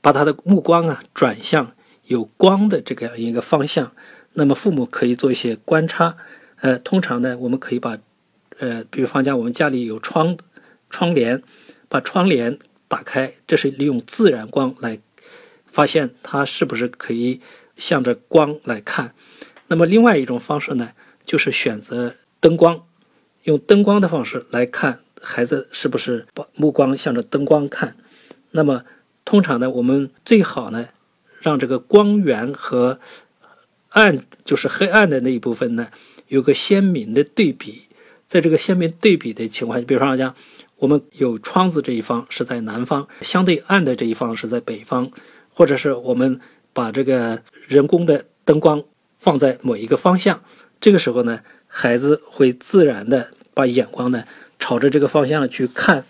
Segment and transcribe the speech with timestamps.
[0.00, 1.72] 把他的目光啊转向
[2.04, 3.92] 有光的这个样一个方向。
[4.34, 6.16] 那么父母可以做一些观察，
[6.60, 7.98] 呃，通常呢，我们可以把，
[8.58, 10.36] 呃，比如方讲我们家里有窗
[10.88, 11.42] 窗帘，
[11.88, 15.00] 把窗帘打开，这是利用自然光来
[15.66, 17.40] 发现它是不是可以
[17.76, 19.14] 向着光来看。
[19.66, 20.90] 那么另外一种方式呢，
[21.24, 22.84] 就是选择灯光，
[23.44, 27.96] 用灯光的方式来看孩子是不是把目光向着灯光看。
[28.52, 28.84] 那么
[29.30, 30.88] 通常呢，我们最好呢，
[31.40, 32.98] 让这个光源和
[33.90, 35.86] 暗就是黑暗的那一部分呢，
[36.26, 37.82] 有个鲜明的对比。
[38.26, 40.34] 在这个鲜明对比的情况下，比方讲，
[40.78, 45.12] 我们有窗子这一方是在南方，相对暗的这一方是在北方，
[45.54, 46.40] 或者是我们
[46.72, 48.82] 把这个人工的灯光
[49.20, 50.42] 放在某一个方向，
[50.80, 54.24] 这个时候呢，孩子会自然的把眼光呢
[54.58, 56.04] 朝着这个方向去看。